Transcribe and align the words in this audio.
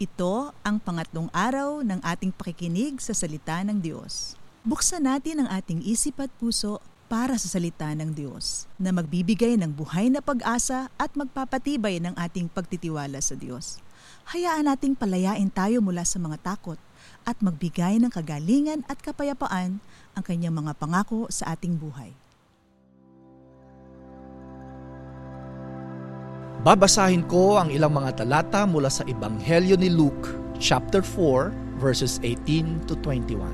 Ito 0.00 0.56
ang 0.64 0.80
pangatlong 0.80 1.28
araw 1.28 1.84
ng 1.84 2.00
ating 2.00 2.32
pakikinig 2.32 3.04
sa 3.04 3.12
salita 3.12 3.60
ng 3.60 3.84
Diyos. 3.84 4.32
Buksan 4.64 5.04
natin 5.04 5.44
ang 5.44 5.52
ating 5.52 5.84
isip 5.84 6.24
at 6.24 6.32
puso 6.40 6.80
para 7.12 7.36
sa 7.36 7.52
salita 7.52 7.84
ng 7.92 8.16
Diyos 8.16 8.64
na 8.80 8.96
magbibigay 8.96 9.60
ng 9.60 9.68
buhay 9.76 10.08
na 10.08 10.24
pag-asa 10.24 10.88
at 10.96 11.12
magpapatibay 11.12 12.00
ng 12.00 12.16
ating 12.16 12.48
pagtitiwala 12.48 13.20
sa 13.20 13.36
Diyos. 13.36 13.76
Hayaan 14.32 14.72
nating 14.72 14.96
palayain 14.96 15.52
tayo 15.52 15.84
mula 15.84 16.08
sa 16.08 16.16
mga 16.16 16.40
takot 16.48 16.80
at 17.28 17.36
magbigay 17.44 18.00
ng 18.00 18.08
kagalingan 18.08 18.88
at 18.88 19.04
kapayapaan 19.04 19.84
ang 20.16 20.24
kanyang 20.24 20.56
mga 20.56 20.80
pangako 20.80 21.28
sa 21.28 21.52
ating 21.52 21.76
buhay. 21.76 22.16
Babasahin 26.60 27.24
ko 27.24 27.56
ang 27.56 27.72
ilang 27.72 27.96
mga 27.96 28.20
talata 28.20 28.68
mula 28.68 28.92
sa 28.92 29.00
Ebanghelyo 29.08 29.80
ni 29.80 29.88
Luke, 29.88 30.28
chapter 30.60 31.00
4, 31.00 31.80
verses 31.80 32.20
18 32.20 32.84
to 32.84 33.00
21. 33.00 33.48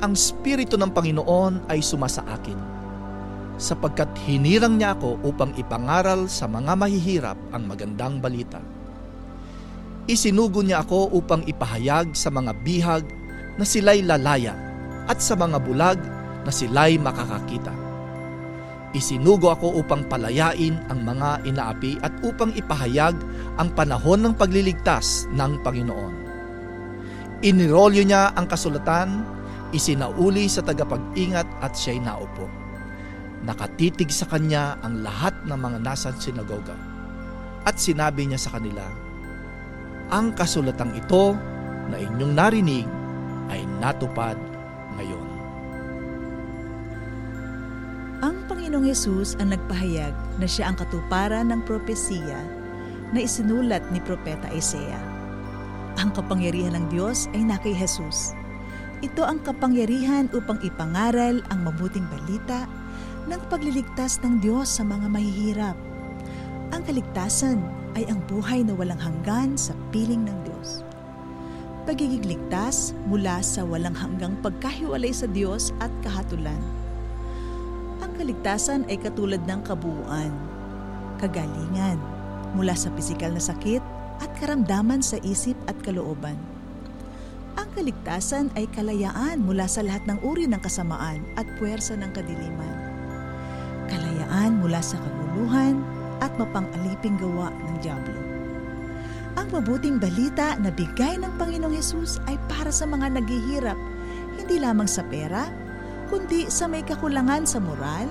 Ang 0.00 0.16
Espiritu 0.16 0.80
ng 0.80 0.88
Panginoon 0.88 1.68
ay 1.68 1.84
sumasa 1.84 2.24
akin, 2.24 2.56
sapagkat 3.60 4.08
hinirang 4.24 4.80
niya 4.80 4.96
ako 4.96 5.20
upang 5.28 5.52
ipangaral 5.60 6.32
sa 6.32 6.48
mga 6.48 6.72
mahihirap 6.80 7.36
ang 7.52 7.68
magandang 7.68 8.24
balita. 8.24 8.64
Isinugo 10.08 10.64
niya 10.64 10.80
ako 10.80 11.12
upang 11.12 11.44
ipahayag 11.44 12.16
sa 12.16 12.32
mga 12.32 12.56
bihag 12.64 13.04
na 13.60 13.68
sila'y 13.68 14.00
lalaya 14.00 14.56
at 15.12 15.20
sa 15.20 15.36
mga 15.36 15.60
bulag 15.60 16.00
na 16.40 16.48
sila'y 16.48 16.96
makakakita 16.96 17.93
Isinugo 18.94 19.50
ako 19.50 19.82
upang 19.82 20.06
palayain 20.06 20.78
ang 20.86 21.02
mga 21.02 21.42
inaapi 21.42 21.98
at 21.98 22.14
upang 22.22 22.54
ipahayag 22.54 23.18
ang 23.58 23.68
panahon 23.74 24.22
ng 24.22 24.34
pagliligtas 24.38 25.26
ng 25.34 25.58
Panginoon. 25.66 26.14
Inirolyo 27.42 28.06
niya 28.06 28.30
ang 28.38 28.46
kasulatan, 28.46 29.26
isinauli 29.74 30.46
sa 30.46 30.62
tagapag-ingat 30.62 31.44
at 31.58 31.74
siya'y 31.74 31.98
naupo. 32.06 32.46
Nakatitig 33.42 34.14
sa 34.14 34.30
kanya 34.30 34.78
ang 34.86 35.02
lahat 35.02 35.34
ng 35.42 35.58
mga 35.58 35.78
nasa 35.82 36.14
sinagoga. 36.14 36.78
At 37.66 37.82
sinabi 37.82 38.30
niya 38.30 38.38
sa 38.38 38.54
kanila, 38.56 38.86
Ang 40.14 40.38
kasulatang 40.38 40.94
ito 40.94 41.34
na 41.90 41.98
inyong 41.98 42.32
narinig 42.32 42.86
ay 43.50 43.66
natupad 43.82 44.53
Panginoong 48.74 48.90
Yesus 48.90 49.38
ang 49.38 49.54
nagpahayag 49.54 50.10
na 50.42 50.50
siya 50.50 50.66
ang 50.66 50.74
katuparan 50.74 51.46
ng 51.54 51.62
propesiya 51.62 52.42
na 53.14 53.22
isinulat 53.22 53.86
ni 53.94 54.02
Propeta 54.02 54.50
Isaiah. 54.50 54.98
Ang 56.02 56.10
kapangyarihan 56.10 56.74
ng 56.74 56.90
Diyos 56.90 57.30
ay 57.38 57.46
na 57.46 57.54
kay 57.54 57.70
Jesus. 57.70 58.34
Ito 58.98 59.22
ang 59.30 59.46
kapangyarihan 59.46 60.26
upang 60.34 60.58
ipangaral 60.66 61.38
ang 61.54 61.60
mabuting 61.62 62.02
balita 62.10 62.66
ng 63.30 63.38
pagliligtas 63.46 64.18
ng 64.26 64.42
Diyos 64.42 64.66
sa 64.66 64.82
mga 64.82 65.06
mahihirap. 65.06 65.78
Ang 66.74 66.82
kaligtasan 66.82 67.62
ay 67.94 68.10
ang 68.10 68.26
buhay 68.26 68.66
na 68.66 68.74
walang 68.74 68.98
hanggan 68.98 69.54
sa 69.54 69.70
piling 69.94 70.26
ng 70.26 70.38
Diyos. 70.50 70.82
Pagiging 71.86 72.26
ligtas 72.26 72.90
mula 73.06 73.38
sa 73.38 73.62
walang 73.62 73.94
hanggang 73.94 74.34
pagkahiwalay 74.42 75.14
sa 75.14 75.30
Diyos 75.30 75.70
at 75.78 75.94
kahatulan 76.02 76.58
kaligtasan 78.16 78.86
ay 78.88 78.98
katulad 78.98 79.42
ng 79.44 79.60
kabuuan, 79.66 80.32
kagalingan, 81.18 81.98
mula 82.54 82.72
sa 82.78 82.88
pisikal 82.94 83.34
na 83.34 83.42
sakit 83.42 83.82
at 84.22 84.30
karamdaman 84.38 85.02
sa 85.02 85.18
isip 85.26 85.58
at 85.66 85.74
kalooban. 85.82 86.38
Ang 87.54 87.68
kaligtasan 87.74 88.50
ay 88.54 88.66
kalayaan 88.74 89.42
mula 89.42 89.66
sa 89.66 89.82
lahat 89.82 90.02
ng 90.06 90.18
uri 90.22 90.46
ng 90.46 90.58
kasamaan 90.62 91.22
at 91.38 91.46
puwersa 91.58 91.94
ng 91.98 92.10
kadiliman. 92.14 92.76
Kalayaan 93.90 94.58
mula 94.58 94.82
sa 94.82 94.98
kaguluhan 94.98 95.82
at 96.22 96.30
mapang-aliping 96.38 97.18
gawa 97.18 97.50
ng 97.50 97.76
Diablo. 97.82 98.18
Ang 99.34 99.50
mabuting 99.50 99.98
balita 99.98 100.54
na 100.62 100.70
bigay 100.70 101.18
ng 101.18 101.34
Panginoong 101.38 101.74
Yesus 101.74 102.22
ay 102.30 102.38
para 102.46 102.70
sa 102.70 102.86
mga 102.86 103.18
naghihirap, 103.18 103.78
hindi 104.38 104.62
lamang 104.62 104.86
sa 104.86 105.02
pera, 105.06 105.50
kundi 106.08 106.48
sa 106.52 106.68
may 106.68 106.84
kakulangan 106.84 107.44
sa 107.48 107.60
moral, 107.60 108.08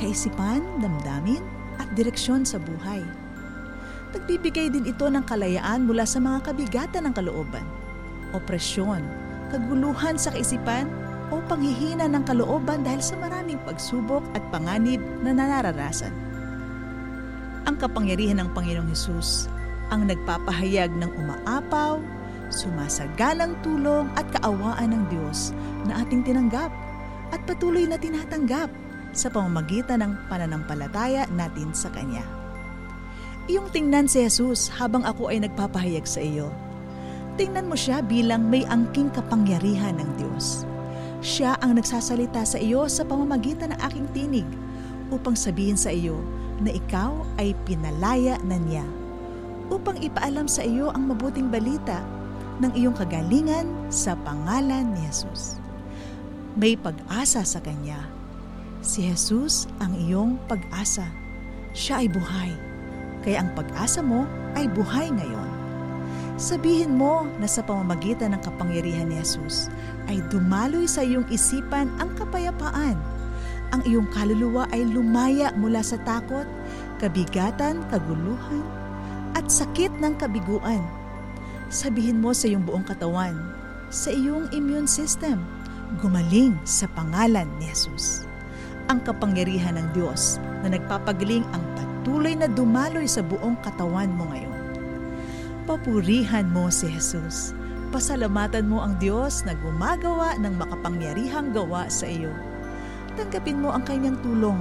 kaisipan, 0.00 0.64
damdamin, 0.80 1.42
at 1.82 1.88
direksyon 1.98 2.46
sa 2.46 2.60
buhay. 2.62 3.02
Nagbibigay 4.14 4.70
din 4.70 4.86
ito 4.86 5.06
ng 5.10 5.26
kalayaan 5.26 5.90
mula 5.90 6.06
sa 6.06 6.22
mga 6.22 6.46
kabigatan 6.46 7.10
ng 7.10 7.14
kalooban, 7.18 7.66
opresyon, 8.30 9.02
kaguluhan 9.50 10.14
sa 10.14 10.30
kaisipan, 10.30 10.86
o 11.32 11.40
panghihina 11.50 12.04
ng 12.06 12.22
kalooban 12.28 12.84
dahil 12.84 13.00
sa 13.00 13.16
maraming 13.18 13.58
pagsubok 13.64 14.22
at 14.36 14.44
panganib 14.52 15.00
na 15.24 15.32
nanararasan. 15.32 16.12
Ang 17.64 17.80
kapangyarihan 17.80 18.44
ng 18.44 18.52
Panginoong 18.52 18.92
Hesus 18.92 19.48
ang 19.88 20.08
nagpapahayag 20.08 20.92
ng 20.96 21.10
umaapaw, 21.16 22.00
sumasagalang 22.52 23.56
tulong 23.64 24.08
at 24.16 24.26
kaawaan 24.40 24.92
ng 24.92 25.04
Diyos 25.12 25.52
na 25.88 26.04
ating 26.04 26.24
tinanggap 26.26 26.72
at 27.32 27.40
patuloy 27.48 27.88
na 27.88 27.96
tinatanggap 27.96 28.68
sa 29.14 29.30
pamamagitan 29.30 30.02
ng 30.02 30.12
pananampalataya 30.26 31.30
natin 31.32 31.70
sa 31.72 31.88
Kanya. 31.94 32.24
Iyong 33.46 33.68
tingnan 33.70 34.08
si 34.08 34.24
Jesus 34.24 34.72
habang 34.72 35.04
ako 35.04 35.28
ay 35.28 35.44
nagpapahayag 35.44 36.08
sa 36.08 36.24
iyo. 36.24 36.48
Tingnan 37.36 37.68
mo 37.68 37.76
siya 37.76 38.00
bilang 38.00 38.48
may 38.48 38.64
angking 38.64 39.12
kapangyarihan 39.12 40.00
ng 40.00 40.10
Diyos. 40.16 40.64
Siya 41.24 41.56
ang 41.60 41.76
nagsasalita 41.76 42.44
sa 42.44 42.56
iyo 42.56 42.88
sa 42.88 43.04
pamamagitan 43.04 43.72
ng 43.76 43.80
aking 43.84 44.06
tinig 44.16 44.48
upang 45.12 45.36
sabihin 45.36 45.76
sa 45.76 45.92
iyo 45.92 46.20
na 46.60 46.72
ikaw 46.72 47.12
ay 47.36 47.52
pinalaya 47.68 48.38
na 48.46 48.56
niya 48.56 48.86
upang 49.72 49.96
ipaalam 50.00 50.44
sa 50.44 50.64
iyo 50.64 50.92
ang 50.92 51.08
mabuting 51.08 51.48
balita 51.48 52.04
ng 52.62 52.72
iyong 52.78 52.94
kagalingan 52.94 53.66
sa 53.90 54.14
pangalan 54.22 54.94
ni 54.94 55.02
Jesus. 55.10 55.58
May 56.54 56.78
pag-asa 56.78 57.42
sa 57.42 57.58
Kanya. 57.58 57.98
Si 58.84 59.02
Jesus 59.02 59.66
ang 59.82 59.96
iyong 59.98 60.38
pag-asa. 60.46 61.08
Siya 61.74 62.04
ay 62.04 62.08
buhay. 62.12 62.52
Kaya 63.26 63.42
ang 63.42 63.50
pag-asa 63.58 64.04
mo 64.04 64.28
ay 64.54 64.70
buhay 64.70 65.10
ngayon. 65.10 65.50
Sabihin 66.38 66.94
mo 66.94 67.26
na 67.38 67.46
sa 67.46 67.62
pamamagitan 67.62 68.34
ng 68.34 68.42
kapangyarihan 68.42 69.10
ni 69.10 69.18
Jesus 69.18 69.70
ay 70.06 70.22
dumaloy 70.30 70.86
sa 70.86 71.02
iyong 71.02 71.26
isipan 71.30 71.90
ang 71.98 72.14
kapayapaan. 72.14 72.94
Ang 73.74 73.82
iyong 73.82 74.06
kaluluwa 74.14 74.70
ay 74.70 74.86
lumaya 74.86 75.50
mula 75.58 75.82
sa 75.82 75.98
takot, 76.06 76.46
kabigatan, 77.02 77.82
kaguluhan, 77.90 78.62
at 79.34 79.50
sakit 79.50 79.90
ng 79.98 80.14
kabiguan 80.22 80.82
sabihin 81.72 82.20
mo 82.20 82.36
sa 82.36 82.50
iyong 82.50 82.64
buong 82.64 82.84
katawan, 82.84 83.36
sa 83.88 84.10
iyong 84.10 84.50
immune 84.50 84.88
system, 84.88 85.40
gumaling 86.02 86.56
sa 86.66 86.90
pangalan 86.92 87.46
ni 87.60 87.70
Jesus. 87.70 88.26
Ang 88.92 89.00
kapangyarihan 89.00 89.80
ng 89.80 89.88
Diyos 89.96 90.36
na 90.60 90.74
nagpapagaling 90.76 91.46
ang 91.56 91.64
patuloy 91.78 92.36
na 92.36 92.50
dumaloy 92.50 93.08
sa 93.08 93.24
buong 93.24 93.56
katawan 93.64 94.12
mo 94.12 94.28
ngayon. 94.28 94.60
Papurihan 95.64 96.44
mo 96.52 96.68
si 96.68 96.92
Jesus. 96.92 97.56
Pasalamatan 97.88 98.68
mo 98.68 98.84
ang 98.84 98.98
Diyos 99.00 99.46
na 99.48 99.56
gumagawa 99.56 100.36
ng 100.36 100.60
makapangyarihang 100.60 101.54
gawa 101.54 101.88
sa 101.88 102.04
iyo. 102.04 102.34
Tanggapin 103.14 103.62
mo 103.62 103.70
ang 103.70 103.86
kanyang 103.86 104.18
tulong, 104.20 104.58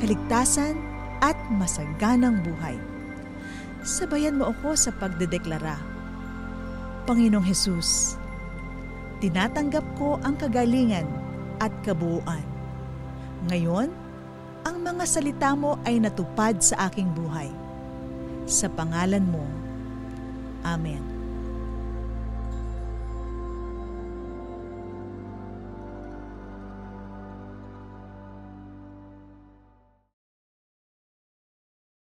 kaligtasan 0.00 0.74
at 1.20 1.36
masaganang 1.52 2.40
buhay. 2.42 2.74
Sabayan 3.84 4.40
mo 4.40 4.48
ako 4.50 4.74
sa 4.74 4.90
pagdedeklara 4.96 5.93
Panginoong 7.04 7.44
Hesus, 7.44 8.16
tinatanggap 9.20 9.84
ko 10.00 10.16
ang 10.24 10.40
kagalingan 10.40 11.04
at 11.60 11.68
kabuuan. 11.84 12.40
Ngayon, 13.52 13.92
ang 14.64 14.76
mga 14.80 15.04
salita 15.04 15.52
mo 15.52 15.76
ay 15.84 16.00
natupad 16.00 16.56
sa 16.64 16.88
aking 16.88 17.12
buhay. 17.12 17.52
Sa 18.48 18.72
pangalan 18.72 19.24
mo, 19.28 19.44
Amen. 20.64 21.13